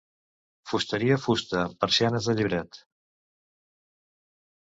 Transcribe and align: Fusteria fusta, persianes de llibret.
Fusteria 0.69 1.17
fusta, 1.25 1.65
persianes 1.83 2.29
de 2.31 2.35
llibret. 2.39 2.79